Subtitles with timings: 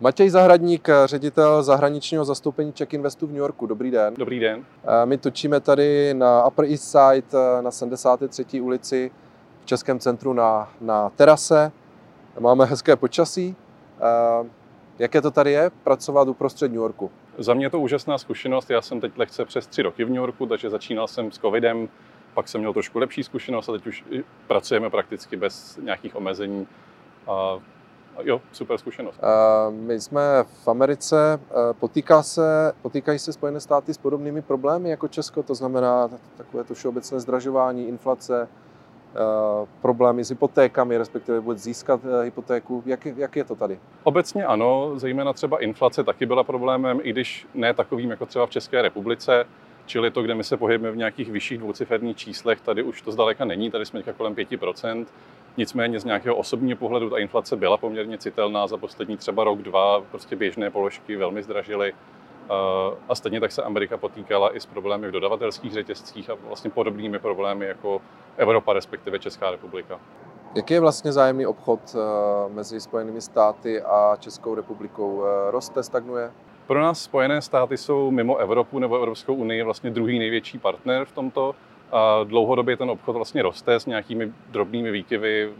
[0.00, 3.66] Matěj Zahradník, ředitel zahraničního zastoupení Czech Investu v New Yorku.
[3.66, 4.14] Dobrý den.
[4.18, 4.64] Dobrý den.
[5.04, 8.60] My točíme tady na Upper East Side na 73.
[8.60, 9.10] ulici
[9.62, 11.72] v Českém centru na, na terase.
[12.40, 13.56] Máme hezké počasí.
[14.98, 17.10] Jaké to tady je pracovat uprostřed New Yorku?
[17.38, 18.70] Za mě je to úžasná zkušenost.
[18.70, 21.88] Já jsem teď lehce přes tři roky v New Yorku, takže začínal jsem s covidem,
[22.34, 24.04] pak jsem měl trošku lepší zkušenost a teď už
[24.46, 26.66] pracujeme prakticky bez nějakých omezení.
[27.26, 27.58] A
[28.22, 29.20] jo, super zkušenost.
[29.70, 31.40] My jsme v Americe,
[31.80, 36.74] potýká se, potýkají se Spojené státy s podobnými problémy jako Česko, to znamená takové to
[36.74, 38.48] všeobecné zdražování, inflace,
[39.82, 42.82] problémy s hypotékami, respektive vůbec získat hypotéku.
[42.86, 43.78] Jak, jak je to tady?
[44.04, 48.50] Obecně ano, zejména třeba inflace taky byla problémem, i když ne takovým jako třeba v
[48.50, 49.44] České republice.
[49.88, 53.44] Čili to, kde my se pohybujeme v nějakých vyšších dvouciferných číslech, tady už to zdaleka
[53.44, 55.06] není, tady jsme kolem 5%.
[55.56, 60.00] Nicméně z nějakého osobního pohledu ta inflace byla poměrně citelná za poslední třeba rok, dva,
[60.00, 61.92] prostě běžné položky velmi zdražily.
[63.08, 67.18] A stejně tak se Amerika potýkala i s problémy v dodavatelských řetězcích a vlastně podobnými
[67.18, 68.00] problémy jako
[68.36, 70.00] Evropa, respektive Česká republika.
[70.54, 71.96] Jaký je vlastně zájemný obchod
[72.48, 75.24] mezi Spojenými státy a Českou republikou?
[75.50, 76.30] Roste, stagnuje?
[76.68, 81.12] Pro nás Spojené státy jsou mimo Evropu nebo Evropskou unii vlastně druhý největší partner v
[81.12, 81.54] tomto.
[81.92, 85.52] A dlouhodobě ten obchod vlastně roste s nějakými drobnými výkyvy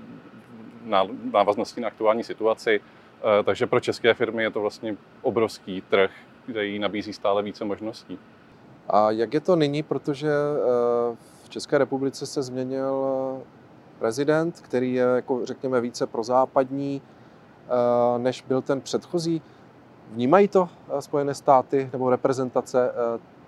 [1.33, 2.81] návaznosti na aktuální situaci.
[3.45, 6.11] Takže pro české firmy je to vlastně obrovský trh,
[6.47, 8.19] kde jí nabízí stále více možností.
[8.89, 10.31] A jak je to nyní, protože
[11.45, 13.07] v České republice se změnil
[13.99, 17.03] prezident, který je, jako řekněme, více prozápadní,
[18.19, 19.43] než byl ten předchozí.
[20.13, 20.69] Vnímají to
[21.01, 22.93] Spojené státy nebo reprezentace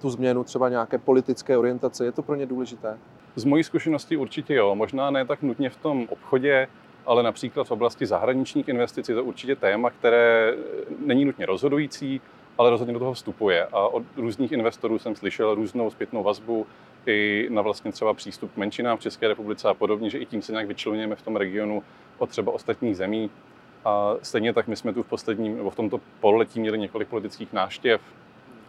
[0.01, 2.05] tu změnu třeba nějaké politické orientace?
[2.05, 2.99] Je to pro ně důležité?
[3.37, 4.75] Z mojí zkušenosti určitě jo.
[4.75, 6.69] Možná ne tak nutně v tom obchodě,
[7.07, 10.55] ale například v oblasti zahraničních investic je to určitě téma, které
[11.07, 12.21] není nutně rozhodující,
[12.59, 13.67] ale rozhodně do toho vstupuje.
[13.73, 16.67] A od různých investorů jsem slyšel různou zpětnou vazbu
[17.07, 20.43] i na vlastně třeba přístup k menšinám v České republice a podobně, že i tím
[20.43, 21.83] se nějak vyčlenujeme v tom regionu
[22.19, 23.31] od třeba ostatních zemí.
[23.85, 27.53] A stejně tak my jsme tu v posledním, nebo v tomto pololetí měli několik politických
[27.53, 28.01] náštěv,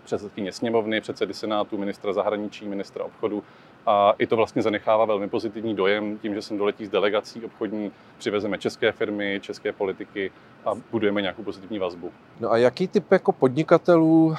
[0.03, 3.44] předsedkyně sněmovny, předsedy senátu, ministra zahraničí, ministra obchodu.
[3.85, 7.91] A i to vlastně zanechává velmi pozitivní dojem tím, že sem doletí z delegací obchodní,
[8.17, 10.31] přivezeme české firmy, české politiky
[10.66, 12.11] a budujeme nějakou pozitivní vazbu.
[12.39, 14.35] No a jaký typ jako podnikatelů,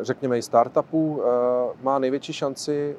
[0.00, 1.22] řekněme i startupů,
[1.82, 2.96] má největší šanci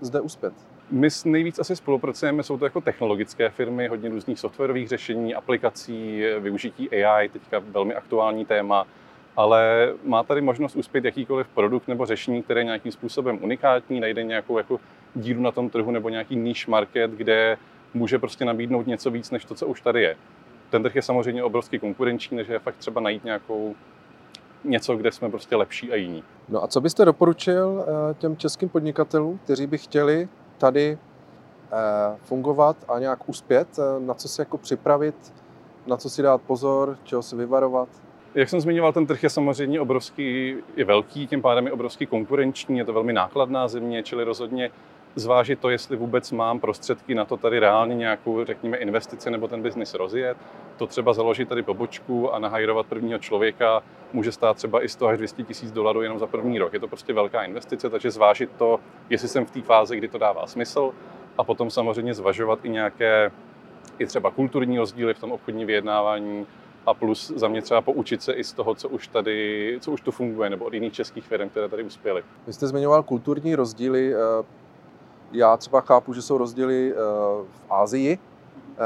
[0.00, 0.54] zde uspět?
[0.90, 6.90] My nejvíc asi spolupracujeme, jsou to jako technologické firmy, hodně různých softwarových řešení, aplikací, využití
[6.90, 8.86] AI, teďka velmi aktuální téma,
[9.36, 14.24] ale má tady možnost uspět jakýkoliv produkt nebo řešení, které je nějakým způsobem unikátní, najde
[14.24, 14.80] nějakou jako
[15.14, 17.58] díru na tom trhu nebo nějaký niche market, kde
[17.94, 20.16] může prostě nabídnout něco víc, než to, co už tady je.
[20.70, 23.74] Ten trh je samozřejmě obrovský konkurenční, než je fakt třeba najít nějakou
[24.64, 26.22] něco, kde jsme prostě lepší a jiní.
[26.48, 27.84] No a co byste doporučil
[28.18, 30.98] těm českým podnikatelům, kteří by chtěli tady
[32.16, 35.14] fungovat a nějak uspět, na co si jako připravit,
[35.86, 37.88] na co si dát pozor, čeho se vyvarovat?
[38.34, 42.78] Jak jsem zmiňoval, ten trh je samozřejmě obrovský, je velký, tím pádem je obrovský konkurenční,
[42.78, 44.70] je to velmi nákladná země, čili rozhodně
[45.18, 49.62] zvážit to, jestli vůbec mám prostředky na to tady reálně nějakou, řekněme, investici nebo ten
[49.62, 50.36] biznis rozjet.
[50.76, 55.18] To třeba založit tady pobočku a nahajrovat prvního člověka může stát třeba i 100 až
[55.18, 56.72] 200 tisíc dolarů jenom za první rok.
[56.72, 58.80] Je to prostě velká investice, takže zvážit to,
[59.10, 60.92] jestli jsem v té fázi, kdy to dává smysl
[61.38, 63.30] a potom samozřejmě zvažovat i nějaké
[63.98, 66.46] i třeba kulturní rozdíly v tom obchodním vyjednávání,
[66.86, 70.00] a plus za mě třeba poučit se i z toho, co už tady, co už
[70.00, 72.22] tu funguje, nebo od jiných českých firm, které tady uspěly.
[72.46, 74.14] Vy jste zmiňoval kulturní rozdíly.
[75.32, 76.94] Já třeba chápu, že jsou rozdíly
[77.50, 78.18] v Ázii.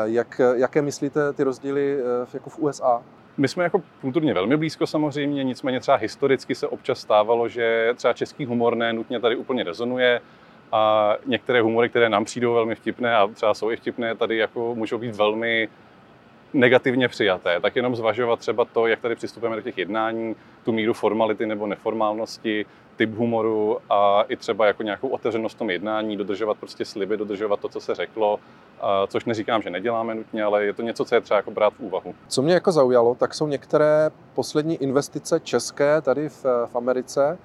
[0.05, 1.99] Jak, jaké myslíte ty rozdíly
[2.35, 3.03] jako v USA?
[3.37, 8.15] My jsme jako kulturně velmi blízko samozřejmě, nicméně třeba historicky se občas stávalo, že třeba
[8.15, 10.21] český humor ne nutně tady úplně rezonuje
[10.73, 14.75] a některé humory, které nám přijdou velmi vtipné a třeba jsou i vtipné, tady jako
[14.75, 15.69] můžou být velmi
[16.54, 20.93] negativně přijaté, tak jenom zvažovat třeba to, jak tady přistupujeme do těch jednání, tu míru
[20.93, 22.66] formality nebo neformálnosti,
[22.96, 27.60] typ humoru a i třeba jako nějakou otevřenost v tom jednání, dodržovat prostě sliby, dodržovat
[27.60, 28.38] to, co se řeklo,
[29.08, 31.81] což neříkám, že neděláme nutně, ale je to něco, co je třeba jako brát v
[31.81, 32.14] úvahu.
[32.28, 37.38] Co mě jako zaujalo, tak jsou některé poslední investice české tady v, v Americe.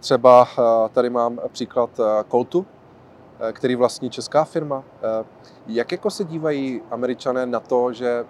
[0.00, 0.48] Třeba
[0.92, 1.90] tady mám příklad
[2.30, 2.66] Coltu,
[3.52, 4.84] který vlastní česká firma.
[5.66, 8.24] Jak jako se dívají američané na to, že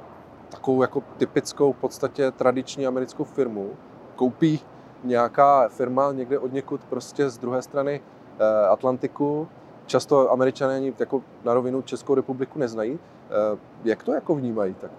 [0.49, 3.71] takovou jako typickou, v podstatě tradiční americkou firmu
[4.17, 4.61] koupí
[5.05, 8.01] nějaká firma někde od někud prostě z druhé strany
[8.39, 9.49] eh, Atlantiku.
[9.87, 12.99] Často američané ani jako na rovinu Českou republiku neznají.
[13.31, 14.75] Eh, jak to jako vnímají?
[14.75, 14.91] Tak?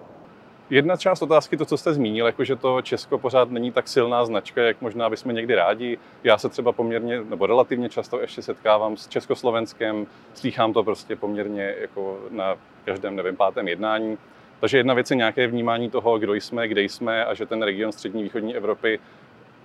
[0.70, 4.26] Jedna část otázky, to, co jste zmínil, jako že to Česko pořád není tak silná
[4.26, 5.98] značka, jak možná bychom někdy rádi.
[6.24, 11.76] Já se třeba poměrně, nebo relativně často ještě setkávám s Československem, slýchám to prostě poměrně
[11.82, 12.56] jako na
[12.86, 14.18] každém, nevím, pátém jednání.
[14.60, 17.92] Takže jedna věc je nějaké vnímání toho, kdo jsme, kde jsme a že ten region
[17.92, 19.00] střední východní Evropy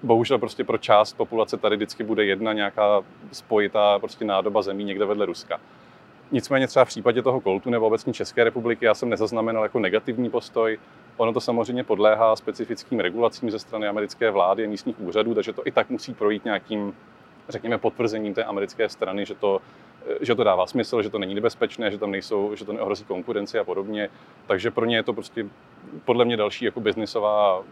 [0.02, 3.02] bohužel prostě pro část populace tady vždycky bude jedna nějaká
[3.32, 5.60] spojitá prostě nádoba zemí někde vedle Ruska.
[6.30, 10.30] Nicméně třeba v případě toho Koltu nebo obecně České republiky já jsem nezaznamenal jako negativní
[10.30, 10.78] postoj.
[11.16, 15.66] Ono to samozřejmě podléhá specifickým regulacím ze strany americké vlády a místních úřadů, takže to
[15.66, 16.94] i tak musí projít nějakým,
[17.48, 19.60] řekněme, potvrzením té americké strany, že to,
[20.20, 23.58] že to dává smysl, že to není nebezpečné, že tam nejsou, že to neohrozí konkurenci
[23.58, 24.08] a podobně.
[24.46, 25.46] Takže pro ně je to prostě
[26.04, 27.62] podle mě další jako biznisová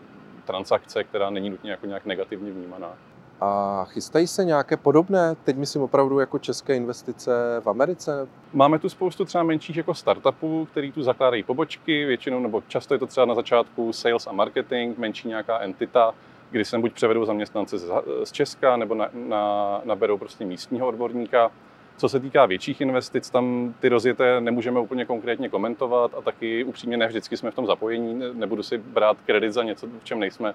[0.45, 2.95] transakce, která není nutně jako nějak negativně vnímaná.
[3.41, 8.29] A chystají se nějaké podobné, teď myslím opravdu jako české investice v Americe?
[8.53, 12.99] Máme tu spoustu třeba menších jako startupů, který tu zakládají pobočky, většinou nebo často je
[12.99, 16.15] to třeba na začátku sales a marketing, menší nějaká entita,
[16.51, 17.79] kdy sem buď převedou zaměstnance
[18.25, 21.51] z Česka nebo na, na, naberou prostě místního odborníka.
[21.97, 26.97] Co se týká větších investic, tam ty rozjeté nemůžeme úplně konkrétně komentovat a taky upřímně
[26.97, 30.55] ne vždycky jsme v tom zapojení, nebudu si brát kredit za něco, v čem nejsme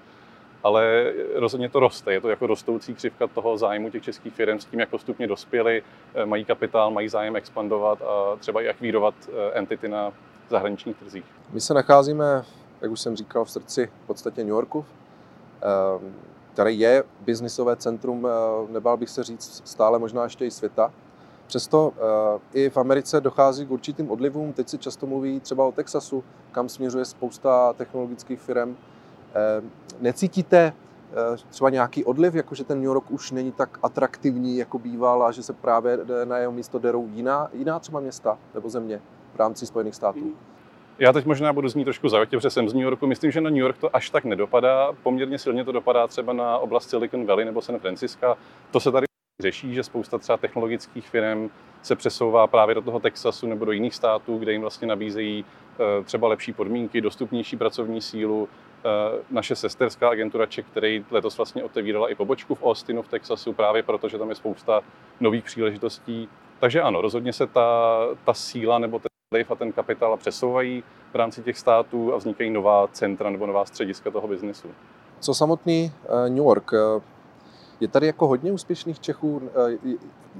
[0.62, 2.12] ale rozhodně to roste.
[2.12, 5.82] Je to jako rostoucí křivka toho zájmu těch českých firm s tím, jak postupně dospěli,
[6.14, 10.12] eh, mají kapitál, mají zájem expandovat a třeba i akvírovat eh, entity na
[10.50, 11.24] zahraničních trzích.
[11.52, 12.44] My se nacházíme,
[12.80, 14.84] jak už jsem říkal, v srdci v podstatě New Yorku,
[15.62, 15.66] eh,
[16.52, 18.28] které je biznisové centrum,
[18.68, 20.92] nebál bych se říct, stále možná ještě i světa.
[21.48, 21.92] Přesto
[22.54, 24.52] i v Americe dochází k určitým odlivům.
[24.52, 28.76] Teď se často mluví třeba o Texasu, kam směřuje spousta technologických firm.
[29.34, 29.62] Eh,
[30.00, 30.72] necítíte
[31.12, 35.22] eh, třeba nějaký odliv, jako že ten New York už není tak atraktivní, jako býval
[35.22, 39.00] a že se právě na jeho místo derou jiná, jiná třeba města nebo země
[39.34, 40.32] v rámci Spojených států?
[40.98, 43.06] Já teď možná budu znít trošku zajetě, protože jsem z New Yorku.
[43.06, 44.92] Myslím, že na New York to až tak nedopadá.
[45.02, 48.36] Poměrně silně to dopadá třeba na oblast Silicon Valley nebo San Francisco.
[48.70, 49.07] To se tady
[49.42, 51.50] řeší, že spousta třeba technologických firm
[51.82, 56.04] se přesouvá právě do toho Texasu nebo do jiných států, kde jim vlastně nabízejí eh,
[56.04, 58.48] třeba lepší podmínky, dostupnější pracovní sílu,
[58.84, 63.52] Eh, naše sesterská agentura Czech, který letos vlastně otevírala i pobočku v Austinu v Texasu,
[63.52, 64.80] právě proto, že tam je spousta
[65.20, 66.28] nových příležitostí.
[66.60, 69.08] Takže ano, rozhodně se ta, ta síla nebo ten
[69.48, 74.10] a ten kapitál přesouvají v rámci těch států a vznikají nová centra nebo nová střediska
[74.10, 74.68] toho biznesu.
[75.20, 76.72] Co samotný eh, New York?
[77.80, 79.42] Eh, je tady jako hodně úspěšných Čechů?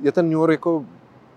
[0.03, 0.85] Je ten New York jako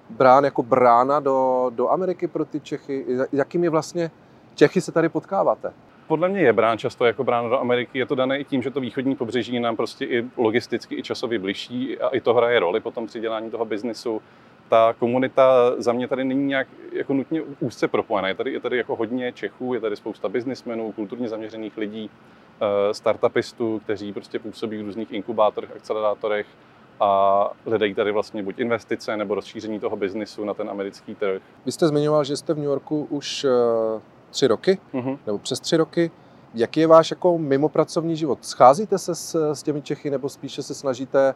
[0.10, 3.06] brán jako brána do, do Ameriky pro ty Čechy?
[3.32, 4.12] Jakými vlastně
[4.56, 5.74] Čechy se tady potkáváte?
[6.12, 8.00] podle mě je brán často jako brán do Ameriky.
[8.00, 11.40] Je to dané i tím, že to východní pobřeží nám prostě i logisticky, i časově
[11.40, 14.22] blíží a i to hraje roli potom při dělání toho biznesu.
[14.70, 18.28] Ta komunita za mě tady není nějak jako nutně úzce propojená.
[18.28, 22.51] Je tady, je tady jako hodně Čechů, je tady spousta biznismenů, kulturně zaměřených lidí, eh,
[22.92, 26.48] startupistů, kteří prostě působí v různých inkubátorech, akcelerátorech
[27.00, 31.42] a hledají tady vlastně buď investice nebo rozšíření toho biznisu na ten americký trh.
[31.66, 33.50] Vy jste zmiňoval, že jste v New Yorku už eh,
[34.30, 35.18] tři roky, uh-huh.
[35.26, 36.12] nebo přes tři roky.
[36.54, 38.46] Jaký je váš jako mimo pracovní život?
[38.46, 41.36] Scházíte se s, s těmi Čechy nebo spíše se snažíte eh,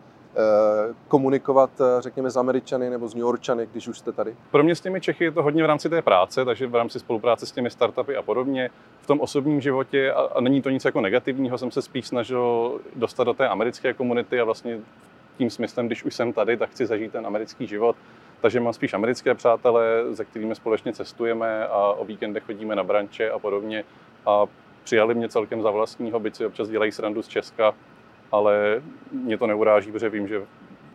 [1.08, 4.36] komunikovat, eh, řekněme, s Američany nebo s New Yorkčany, když už jste tady?
[4.52, 7.00] Pro mě s těmi Čechy je to hodně v rámci té práce, takže v rámci
[7.00, 8.70] spolupráce s těmi startupy a podobně.
[9.02, 12.74] V tom osobním životě, a, a není to nic jako negativního, jsem se spíš snažil
[12.96, 14.80] dostat do té americké komunity a vlastně
[15.38, 17.96] tím smyslem, když už jsem tady, tak chci zažít ten americký život.
[18.42, 23.32] Takže mám spíš americké přátelé, se kterými společně cestujeme a o víkendech chodíme na branče
[23.32, 23.84] a podobně.
[24.26, 24.46] A
[24.84, 27.74] přijali mě celkem za vlastního, byť si občas dělají srandu z Česka,
[28.32, 30.42] ale mě to neuráží, protože vím, že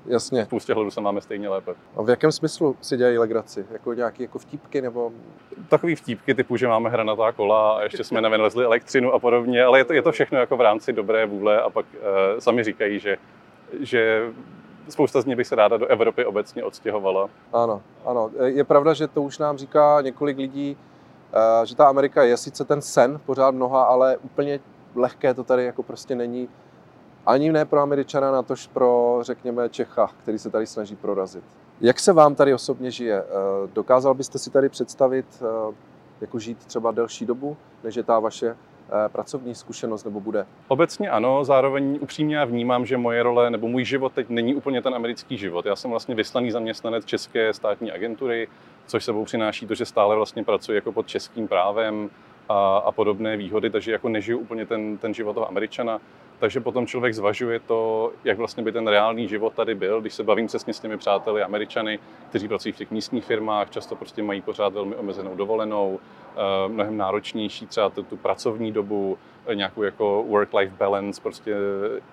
[0.07, 0.45] Jasně.
[0.45, 1.75] Spustě hledu se máme stejně lépe.
[1.97, 3.67] A v jakém smyslu si dělají legraci?
[3.71, 5.13] Jako nějaké jako vtípky nebo?
[5.69, 9.79] Takový vtípky typu, že máme hranatá kola a ještě jsme nevynalezli elektřinu a podobně, ale
[9.79, 11.87] je to, je to všechno jako v rámci dobré vůle a pak
[12.37, 13.17] e, sami říkají, že,
[13.81, 14.31] že
[14.89, 17.29] spousta z nich by se ráda do Evropy obecně odstěhovala.
[17.53, 18.31] Ano, ano.
[18.45, 20.77] Je pravda, že to už nám říká několik lidí,
[21.33, 24.61] eh, že ta Amerika je sice ten sen pořád mnoha, ale úplně
[24.95, 26.49] lehké to tady jako prostě není.
[27.27, 31.45] Ani ne pro Američana, natož pro, řekněme, Čecha, který se tady snaží prorazit.
[31.81, 33.23] Jak se vám tady osobně žije?
[33.23, 33.25] Eh,
[33.73, 35.75] dokázal byste si tady představit, eh,
[36.21, 38.57] jako žít třeba delší dobu, než je ta vaše
[38.93, 40.47] Eh, pracovní zkušenost nebo bude?
[40.69, 44.83] Obecně ano, zároveň upřímně já vnímám, že moje role nebo můj život teď není úplně
[44.83, 45.67] ten americký život.
[45.67, 48.49] Já jsem vlastně vyslaný zaměstnanec České státní agentury,
[48.87, 52.11] což sebou přináší to, že stále vlastně pracuji jako pod českým právem
[52.51, 56.01] a, a podobné výhody, takže jako nežiju úplně ten, ten život toho Američana.
[56.39, 60.25] Takže potom člověk zvažuje to, jak vlastně by ten reálný život tady byl, když se
[60.25, 64.43] bavím se s těmi přáteli Američany, kteří pracují v těch místních firmách, často prostě mají
[64.43, 70.25] pořád velmi omezenou dovolenou, eh, mnohem náročnější třeba tu, tu pracovní dobu, eh, nějakou jako
[70.29, 71.55] work-life balance, prostě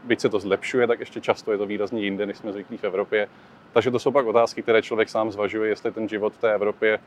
[0.03, 2.83] byť se to zlepšuje, tak ještě často je to výrazně jinde, než jsme zvyklí v
[2.83, 3.27] Evropě.
[3.73, 6.99] Takže to jsou pak otázky, které člověk sám zvažuje, jestli ten život v té Evropě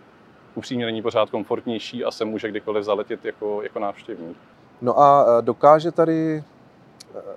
[0.54, 4.36] upřímně není pořád komfortnější a se může kdykoliv zaletět jako, jako návštěvník.
[4.82, 6.42] No a eh, dokáže tady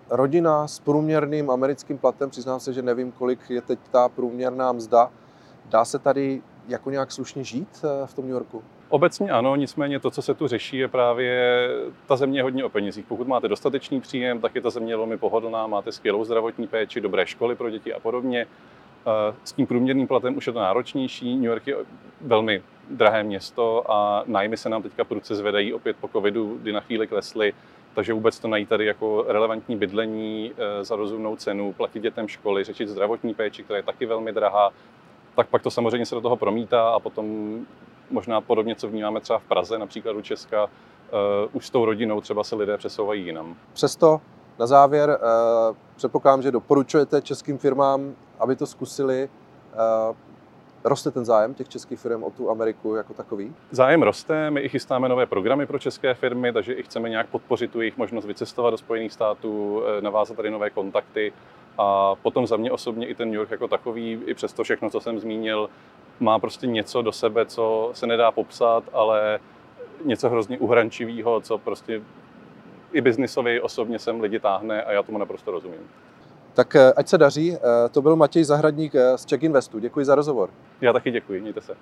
[0.10, 5.12] rodina s průměrným americkým platem, přiznám se, že nevím, kolik je teď ta průměrná mzda,
[5.66, 8.64] dá se tady jako nějak slušně žít eh, v tom New Yorku?
[8.90, 11.68] Obecně ano, nicméně to, co se tu řeší, je právě
[12.08, 13.06] ta země hodně o penězích.
[13.06, 17.26] Pokud máte dostatečný příjem, tak je ta země velmi pohodlná, máte skvělou zdravotní péči, dobré
[17.26, 18.48] školy pro děti a podobně.
[19.06, 21.36] Eh, s tím průměrným platem už je to náročnější.
[21.36, 21.76] New York je
[22.22, 26.80] velmi drahé město a nájmy se nám teďka prudce zvedají opět po covidu, kdy na
[26.80, 27.54] chvíli klesly.
[27.96, 32.64] Takže vůbec to najít tady jako relevantní bydlení eh, za rozumnou cenu, platit dětem školy,
[32.64, 34.70] řešit zdravotní péči, která je taky velmi drahá,
[35.36, 37.58] tak pak to samozřejmě se do toho promítá a potom
[38.10, 40.70] možná podobně, co vnímáme třeba v Praze, například u Česka, uh,
[41.54, 43.56] už s tou rodinou třeba se lidé přesouvají jinam.
[43.74, 44.22] Přesto
[44.60, 49.30] na závěr uh, předpokládám, že doporučujete českým firmám, aby to zkusili.
[50.10, 50.16] Uh,
[50.86, 53.56] Roste ten zájem těch českých firm o tu Ameriku jako takový?
[53.72, 57.72] Zájem roste, my i chystáme nové programy pro české firmy, takže i chceme nějak podpořit
[57.72, 61.34] tu jejich možnost vycestovat do Spojených států, eh, navázat tady nové kontakty.
[61.78, 64.90] A potom za mě osobně i ten New York jako takový, i přes to všechno,
[64.90, 65.70] co jsem zmínil,
[66.20, 69.40] má prostě něco do sebe, co se nedá popsat, ale
[70.06, 72.02] něco hrozně uhrančivého, co prostě
[72.94, 75.90] i biznisově, osobně sem lidi táhne a já tomu naprosto rozumím.
[76.54, 77.54] Tak eh, ať se daří.
[77.56, 77.60] Eh,
[77.90, 79.80] to byl Matěj Zahradník z Czech Investu.
[79.80, 80.50] Děkuji za rozhovor.
[80.82, 81.74] Já taky děkuji, mějte se.